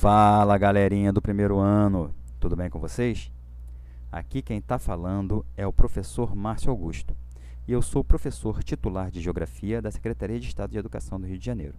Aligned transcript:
Fala 0.00 0.56
galerinha 0.56 1.12
do 1.12 1.20
primeiro 1.20 1.58
ano, 1.58 2.14
tudo 2.40 2.56
bem 2.56 2.70
com 2.70 2.80
vocês? 2.80 3.30
Aqui 4.10 4.40
quem 4.40 4.56
está 4.56 4.78
falando 4.78 5.44
é 5.58 5.66
o 5.66 5.72
professor 5.74 6.34
Márcio 6.34 6.70
Augusto 6.70 7.14
e 7.68 7.72
eu 7.72 7.82
sou 7.82 8.02
professor 8.02 8.64
titular 8.64 9.10
de 9.10 9.20
Geografia 9.20 9.82
da 9.82 9.90
Secretaria 9.90 10.40
de 10.40 10.48
Estado 10.48 10.70
de 10.70 10.78
Educação 10.78 11.20
do 11.20 11.26
Rio 11.26 11.36
de 11.36 11.44
Janeiro. 11.44 11.74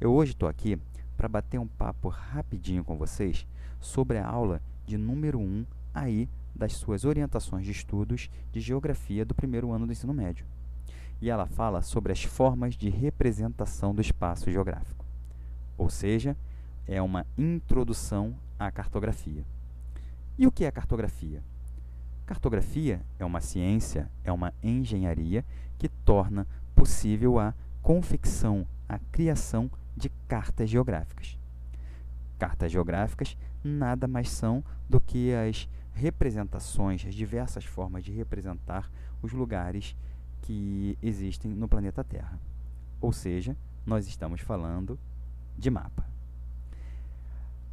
Eu 0.00 0.12
hoje 0.12 0.30
estou 0.30 0.48
aqui 0.48 0.78
para 1.16 1.28
bater 1.28 1.58
um 1.58 1.66
papo 1.66 2.08
rapidinho 2.08 2.84
com 2.84 2.96
vocês 2.96 3.44
sobre 3.80 4.18
a 4.18 4.28
aula 4.28 4.62
de 4.86 4.96
número 4.96 5.40
1 5.40 5.66
aí 5.92 6.28
das 6.54 6.74
suas 6.74 7.04
orientações 7.04 7.64
de 7.66 7.72
estudos 7.72 8.30
de 8.52 8.60
Geografia 8.60 9.24
do 9.24 9.34
primeiro 9.34 9.72
ano 9.72 9.86
do 9.86 9.92
ensino 9.92 10.14
médio. 10.14 10.46
E 11.20 11.28
ela 11.28 11.46
fala 11.46 11.82
sobre 11.82 12.12
as 12.12 12.22
formas 12.22 12.76
de 12.76 12.88
representação 12.88 13.92
do 13.92 14.00
espaço 14.00 14.52
geográfico, 14.52 15.04
ou 15.76 15.90
seja, 15.90 16.36
é 16.86 17.00
uma 17.00 17.26
introdução 17.36 18.34
à 18.58 18.70
cartografia. 18.70 19.44
E 20.38 20.46
o 20.46 20.52
que 20.52 20.64
é 20.64 20.70
cartografia? 20.70 21.42
Cartografia 22.26 23.00
é 23.18 23.24
uma 23.24 23.40
ciência, 23.40 24.10
é 24.24 24.32
uma 24.32 24.52
engenharia 24.62 25.44
que 25.78 25.88
torna 25.88 26.46
possível 26.74 27.38
a 27.38 27.54
confecção, 27.82 28.66
a 28.88 28.98
criação 28.98 29.70
de 29.96 30.08
cartas 30.26 30.70
geográficas. 30.70 31.38
Cartas 32.38 32.72
geográficas 32.72 33.36
nada 33.62 34.08
mais 34.08 34.30
são 34.30 34.64
do 34.88 35.00
que 35.00 35.32
as 35.32 35.68
representações, 35.92 37.06
as 37.06 37.14
diversas 37.14 37.64
formas 37.64 38.02
de 38.02 38.12
representar 38.12 38.90
os 39.22 39.32
lugares 39.32 39.96
que 40.42 40.98
existem 41.02 41.50
no 41.50 41.68
planeta 41.68 42.02
Terra. 42.02 42.38
Ou 43.00 43.12
seja, 43.12 43.56
nós 43.86 44.06
estamos 44.06 44.40
falando 44.40 44.98
de 45.56 45.70
mapa. 45.70 46.13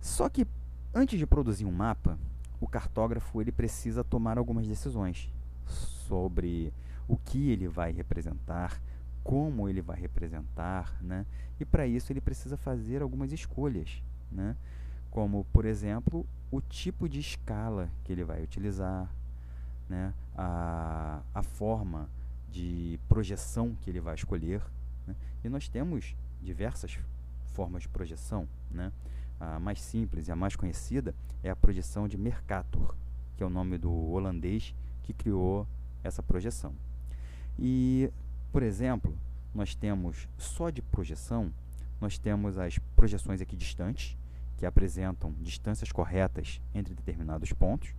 Só 0.01 0.27
que 0.27 0.47
antes 0.93 1.17
de 1.17 1.27
produzir 1.27 1.65
um 1.65 1.71
mapa, 1.71 2.17
o 2.59 2.67
cartógrafo 2.67 3.39
ele 3.39 3.51
precisa 3.51 4.03
tomar 4.03 4.37
algumas 4.37 4.67
decisões 4.67 5.31
sobre 5.65 6.73
o 7.07 7.15
que 7.15 7.51
ele 7.51 7.67
vai 7.67 7.91
representar, 7.91 8.81
como 9.23 9.69
ele 9.69 9.81
vai 9.81 9.99
representar, 9.99 10.97
né? 11.01 11.25
E 11.59 11.65
para 11.65 11.85
isso 11.85 12.11
ele 12.11 12.19
precisa 12.19 12.57
fazer 12.57 13.01
algumas 13.01 13.31
escolhas, 13.31 14.01
né? 14.31 14.55
Como, 15.11 15.45
por 15.53 15.65
exemplo, 15.65 16.25
o 16.49 16.59
tipo 16.59 17.07
de 17.07 17.19
escala 17.19 17.89
que 18.03 18.11
ele 18.11 18.23
vai 18.23 18.41
utilizar, 18.41 19.09
né? 19.87 20.13
A, 20.35 21.21
a 21.33 21.43
forma 21.43 22.09
de 22.51 22.99
projeção 23.07 23.75
que 23.81 23.89
ele 23.89 23.99
vai 23.99 24.15
escolher. 24.15 24.61
Né? 25.07 25.15
E 25.43 25.49
nós 25.49 25.69
temos 25.69 26.15
diversas 26.41 26.99
formas 27.53 27.83
de 27.83 27.89
projeção, 27.89 28.47
né? 28.69 28.91
A 29.41 29.59
mais 29.59 29.81
simples 29.81 30.27
e 30.27 30.31
a 30.31 30.35
mais 30.35 30.55
conhecida 30.55 31.15
é 31.43 31.49
a 31.49 31.55
projeção 31.55 32.07
de 32.07 32.15
Mercator, 32.15 32.95
que 33.35 33.41
é 33.41 33.45
o 33.45 33.49
nome 33.49 33.77
do 33.77 33.91
holandês 34.11 34.75
que 35.01 35.13
criou 35.13 35.67
essa 36.03 36.21
projeção. 36.21 36.75
E, 37.57 38.11
por 38.51 38.61
exemplo, 38.61 39.17
nós 39.53 39.73
temos 39.73 40.27
só 40.37 40.69
de 40.69 40.81
projeção, 40.81 41.51
nós 41.99 42.19
temos 42.19 42.57
as 42.57 42.77
projeções 42.95 43.41
equidistantes, 43.41 44.15
que 44.57 44.65
apresentam 44.65 45.33
distâncias 45.41 45.91
corretas 45.91 46.61
entre 46.71 46.93
determinados 46.93 47.51
pontos. 47.51 47.95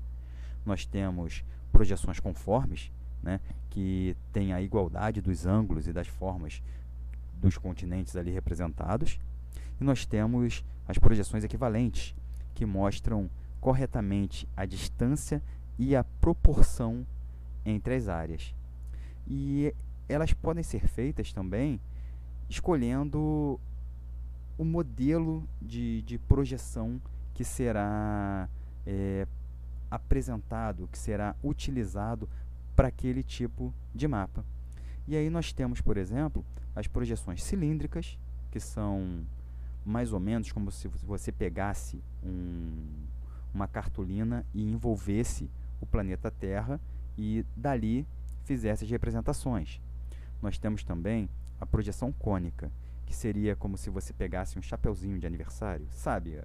Nós 0.64 0.86
temos 0.86 1.44
projeções 1.72 2.20
conformes, 2.20 2.92
né, 3.20 3.40
que 3.68 4.16
tem 4.32 4.52
a 4.52 4.62
igualdade 4.62 5.20
dos 5.20 5.44
ângulos 5.44 5.88
e 5.88 5.92
das 5.92 6.06
formas 6.06 6.62
dos 7.34 7.58
continentes 7.58 8.14
ali 8.14 8.30
representados. 8.30 9.18
E 9.80 9.84
nós 9.84 10.06
temos 10.06 10.64
as 10.86 10.98
projeções 10.98 11.44
equivalentes, 11.44 12.14
que 12.54 12.66
mostram 12.66 13.30
corretamente 13.60 14.48
a 14.56 14.64
distância 14.64 15.42
e 15.78 15.96
a 15.96 16.04
proporção 16.04 17.06
entre 17.64 17.94
as 17.94 18.08
áreas. 18.08 18.54
E 19.26 19.74
elas 20.08 20.32
podem 20.32 20.62
ser 20.62 20.88
feitas 20.88 21.32
também 21.32 21.80
escolhendo 22.48 23.58
o 24.58 24.64
modelo 24.64 25.48
de, 25.60 26.02
de 26.02 26.18
projeção 26.18 27.00
que 27.32 27.44
será 27.44 28.48
é, 28.86 29.26
apresentado, 29.90 30.88
que 30.92 30.98
será 30.98 31.34
utilizado 31.42 32.28
para 32.76 32.88
aquele 32.88 33.22
tipo 33.22 33.72
de 33.94 34.06
mapa. 34.06 34.44
E 35.06 35.16
aí 35.16 35.30
nós 35.30 35.52
temos, 35.52 35.80
por 35.80 35.96
exemplo, 35.96 36.44
as 36.74 36.86
projeções 36.86 37.42
cilíndricas, 37.42 38.18
que 38.50 38.60
são 38.60 39.24
mais 39.84 40.12
ou 40.12 40.20
menos 40.20 40.52
como 40.52 40.70
se 40.70 40.88
você 40.88 41.32
pegasse 41.32 42.02
um, 42.22 42.72
uma 43.52 43.66
cartolina 43.66 44.46
e 44.54 44.62
envolvesse 44.62 45.50
o 45.80 45.86
planeta 45.86 46.30
Terra 46.30 46.80
e 47.16 47.44
dali 47.56 48.06
fizesse 48.44 48.84
as 48.84 48.90
representações. 48.90 49.80
Nós 50.40 50.58
temos 50.58 50.82
também 50.84 51.28
a 51.60 51.66
projeção 51.66 52.12
cônica, 52.12 52.70
que 53.06 53.14
seria 53.14 53.54
como 53.54 53.76
se 53.76 53.90
você 53.90 54.12
pegasse 54.12 54.58
um 54.58 54.62
chapeuzinho 54.62 55.18
de 55.18 55.26
aniversário, 55.26 55.86
sabe? 55.90 56.40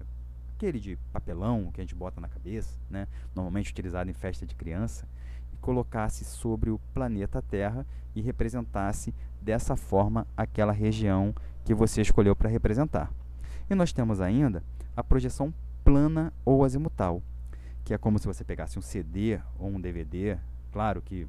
Aquele 0.54 0.78
de 0.78 0.96
papelão 1.12 1.70
que 1.72 1.80
a 1.80 1.84
gente 1.84 1.94
bota 1.94 2.20
na 2.20 2.28
cabeça, 2.28 2.78
né? 2.90 3.08
normalmente 3.34 3.70
utilizado 3.70 4.10
em 4.10 4.14
festa 4.14 4.44
de 4.46 4.54
criança, 4.54 5.08
e 5.52 5.56
colocasse 5.58 6.24
sobre 6.24 6.70
o 6.70 6.78
planeta 6.92 7.40
Terra 7.40 7.86
e 8.14 8.20
representasse 8.20 9.14
dessa 9.40 9.76
forma 9.76 10.26
aquela 10.36 10.72
região 10.72 11.34
que 11.64 11.74
você 11.74 12.00
escolheu 12.00 12.34
para 12.34 12.48
representar. 12.48 13.12
E 13.70 13.74
nós 13.74 13.92
temos 13.92 14.20
ainda 14.20 14.62
a 14.96 15.04
projeção 15.04 15.52
plana 15.84 16.32
ou 16.44 16.64
azimutal, 16.64 17.22
que 17.84 17.94
é 17.94 17.98
como 17.98 18.18
se 18.18 18.26
você 18.26 18.44
pegasse 18.44 18.78
um 18.78 18.82
CD 18.82 19.40
ou 19.58 19.68
um 19.68 19.80
DVD, 19.80 20.38
claro 20.72 21.02
que 21.02 21.26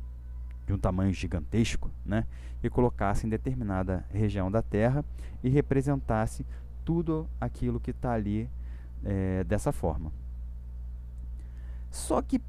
de 0.65 0.73
um 0.73 0.77
tamanho 0.77 1.11
gigantesco, 1.11 1.89
né, 2.05 2.25
e 2.61 2.69
colocasse 2.69 3.25
em 3.25 3.29
determinada 3.29 4.05
região 4.11 4.51
da 4.51 4.61
Terra 4.61 5.03
e 5.43 5.49
representasse 5.49 6.45
tudo 6.85 7.27
aquilo 7.41 7.79
que 7.79 7.91
está 7.91 8.13
ali 8.13 8.49
é, 9.03 9.43
dessa 9.43 9.71
forma. 9.71 10.11
Só 11.89 12.21
que 12.21 12.39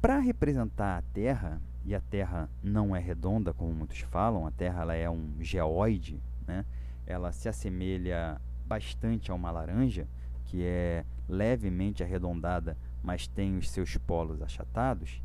para 0.00 0.18
representar 0.18 0.98
a 0.98 1.02
Terra, 1.12 1.60
e 1.84 1.94
a 1.94 2.00
Terra 2.00 2.48
não 2.62 2.94
é 2.94 2.98
redonda, 2.98 3.52
como 3.52 3.72
muitos 3.72 4.00
falam, 4.00 4.46
a 4.46 4.50
Terra 4.50 4.82
ela 4.82 4.94
é 4.94 5.10
um 5.10 5.34
geoide, 5.40 6.20
né? 6.46 6.64
ela 7.06 7.32
se 7.32 7.48
assemelha 7.48 8.40
bastante 8.66 9.30
a 9.30 9.34
uma 9.34 9.50
laranja, 9.50 10.06
que 10.46 10.62
é 10.62 11.04
levemente 11.28 12.02
arredondada, 12.02 12.76
mas 13.02 13.26
tem 13.26 13.56
os 13.56 13.70
seus 13.70 13.96
polos 13.96 14.40
achatados, 14.42 15.22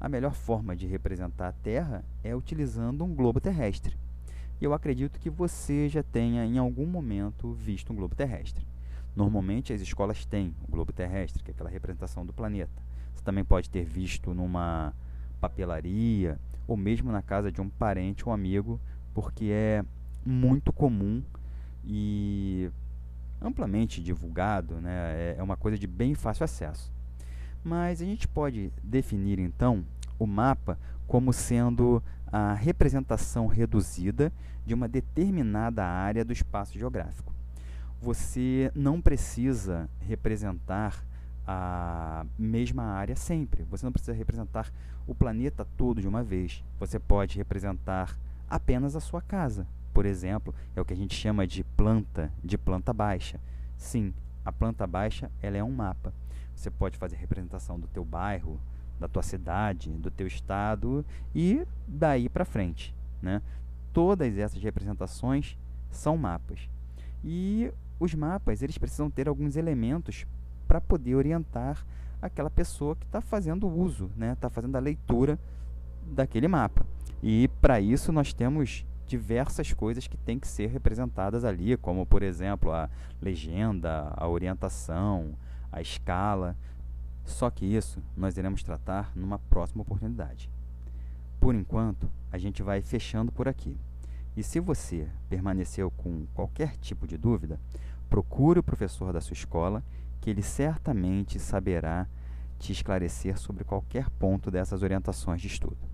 a 0.00 0.08
melhor 0.08 0.34
forma 0.34 0.76
de 0.76 0.86
representar 0.86 1.48
a 1.48 1.52
Terra 1.52 2.04
é 2.22 2.36
utilizando 2.36 3.04
um 3.04 3.14
globo 3.14 3.40
terrestre. 3.40 3.96
E 4.60 4.64
eu 4.64 4.74
acredito 4.74 5.18
que 5.18 5.30
você 5.30 5.88
já 5.88 6.02
tenha 6.02 6.44
em 6.44 6.58
algum 6.58 6.86
momento 6.86 7.54
visto 7.54 7.92
um 7.92 7.96
globo 7.96 8.14
terrestre. 8.14 8.66
Normalmente 9.16 9.72
as 9.72 9.80
escolas 9.80 10.26
têm 10.26 10.54
o 10.68 10.70
globo 10.70 10.92
terrestre, 10.92 11.42
que 11.42 11.50
é 11.50 11.54
aquela 11.54 11.70
representação 11.70 12.26
do 12.26 12.32
planeta. 12.32 12.82
Você 13.14 13.24
também 13.24 13.44
pode 13.44 13.70
ter 13.70 13.84
visto 13.84 14.34
numa 14.34 14.92
papelaria 15.40 16.38
ou 16.66 16.76
mesmo 16.76 17.10
na 17.10 17.22
casa 17.22 17.50
de 17.50 17.60
um 17.60 17.68
parente 17.68 18.26
ou 18.26 18.32
amigo, 18.32 18.80
porque 19.14 19.46
é 19.46 19.84
muito 20.24 20.72
comum 20.72 21.22
e 21.86 22.70
amplamente 23.40 24.02
divulgado, 24.02 24.80
né? 24.80 24.92
É, 24.92 25.36
é 25.38 25.42
uma 25.42 25.56
coisa 25.56 25.78
de 25.78 25.86
bem 25.86 26.14
fácil 26.14 26.44
acesso. 26.44 26.92
Mas 27.62 28.00
a 28.00 28.04
gente 28.04 28.28
pode 28.28 28.72
definir 28.82 29.38
então 29.38 29.84
o 30.18 30.26
mapa 30.26 30.78
como 31.06 31.32
sendo 31.32 32.02
a 32.26 32.52
representação 32.54 33.46
reduzida 33.46 34.32
de 34.66 34.74
uma 34.74 34.88
determinada 34.88 35.84
área 35.84 36.24
do 36.24 36.32
espaço 36.32 36.78
geográfico. 36.78 37.32
Você 38.00 38.70
não 38.74 39.00
precisa 39.00 39.88
representar 40.00 41.04
a 41.46 42.24
mesma 42.38 42.82
área 42.84 43.16
sempre. 43.16 43.64
Você 43.64 43.84
não 43.84 43.92
precisa 43.92 44.12
representar 44.12 44.72
o 45.06 45.14
planeta 45.14 45.66
todo 45.76 46.00
de 46.00 46.08
uma 46.08 46.22
vez. 46.22 46.64
Você 46.78 46.98
pode 46.98 47.36
representar 47.36 48.18
apenas 48.48 48.96
a 48.96 49.00
sua 49.00 49.20
casa, 49.20 49.66
por 49.94 50.04
exemplo, 50.04 50.52
é 50.74 50.80
o 50.80 50.84
que 50.84 50.92
a 50.92 50.96
gente 50.96 51.14
chama 51.14 51.46
de 51.46 51.62
planta, 51.62 52.30
de 52.42 52.58
planta 52.58 52.92
baixa. 52.92 53.40
Sim, 53.76 54.12
a 54.44 54.50
planta 54.50 54.86
baixa 54.88 55.30
ela 55.40 55.56
é 55.56 55.62
um 55.62 55.70
mapa. 55.70 56.12
Você 56.52 56.68
pode 56.68 56.98
fazer 56.98 57.16
representação 57.16 57.78
do 57.78 57.86
teu 57.86 58.04
bairro, 58.04 58.60
da 58.98 59.06
tua 59.06 59.22
cidade, 59.22 59.90
do 59.90 60.10
teu 60.10 60.26
estado 60.26 61.06
e 61.32 61.64
daí 61.86 62.28
para 62.28 62.44
frente, 62.44 62.92
né? 63.22 63.40
Todas 63.92 64.36
essas 64.36 64.60
representações 64.60 65.56
são 65.90 66.16
mapas. 66.16 66.68
E 67.22 67.72
os 68.00 68.14
mapas, 68.14 68.62
eles 68.62 68.76
precisam 68.76 69.08
ter 69.08 69.28
alguns 69.28 69.54
elementos 69.54 70.26
para 70.66 70.80
poder 70.80 71.14
orientar 71.14 71.86
aquela 72.20 72.50
pessoa 72.50 72.96
que 72.96 73.06
está 73.06 73.20
fazendo 73.20 73.68
uso, 73.68 74.10
né? 74.16 74.32
Está 74.32 74.50
fazendo 74.50 74.74
a 74.74 74.80
leitura 74.80 75.38
daquele 76.04 76.48
mapa. 76.48 76.84
E 77.22 77.48
para 77.60 77.80
isso 77.80 78.10
nós 78.10 78.32
temos 78.32 78.84
diversas 79.06 79.72
coisas 79.72 80.06
que 80.06 80.16
têm 80.16 80.38
que 80.38 80.48
ser 80.48 80.68
representadas 80.68 81.44
ali, 81.44 81.76
como 81.76 82.06
por 82.06 82.22
exemplo 82.22 82.72
a 82.72 82.88
legenda, 83.20 84.12
a 84.16 84.28
orientação, 84.28 85.34
a 85.70 85.80
escala. 85.80 86.56
Só 87.24 87.50
que 87.50 87.64
isso 87.64 88.02
nós 88.16 88.36
iremos 88.36 88.62
tratar 88.62 89.12
numa 89.14 89.38
próxima 89.38 89.82
oportunidade. 89.82 90.50
Por 91.40 91.54
enquanto, 91.54 92.10
a 92.30 92.38
gente 92.38 92.62
vai 92.62 92.82
fechando 92.82 93.32
por 93.32 93.48
aqui. 93.48 93.76
E 94.36 94.42
se 94.42 94.58
você 94.58 95.08
permaneceu 95.28 95.90
com 95.90 96.26
qualquer 96.34 96.76
tipo 96.76 97.06
de 97.06 97.16
dúvida, 97.16 97.60
procure 98.08 98.58
o 98.58 98.62
professor 98.62 99.12
da 99.12 99.20
sua 99.20 99.34
escola, 99.34 99.82
que 100.20 100.30
ele 100.30 100.42
certamente 100.42 101.38
saberá 101.38 102.06
te 102.58 102.72
esclarecer 102.72 103.38
sobre 103.38 103.64
qualquer 103.64 104.08
ponto 104.10 104.50
dessas 104.50 104.82
orientações 104.82 105.40
de 105.40 105.48
estudo. 105.48 105.93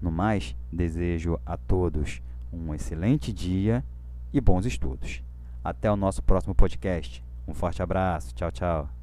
No 0.00 0.10
mais, 0.10 0.56
desejo 0.72 1.38
a 1.44 1.56
todos 1.56 2.22
um 2.52 2.74
excelente 2.74 3.32
dia 3.32 3.84
e 4.32 4.40
bons 4.40 4.66
estudos. 4.66 5.22
Até 5.62 5.90
o 5.90 5.96
nosso 5.96 6.22
próximo 6.22 6.54
podcast. 6.54 7.22
Um 7.46 7.54
forte 7.54 7.82
abraço. 7.82 8.34
Tchau, 8.34 8.50
tchau. 8.50 8.99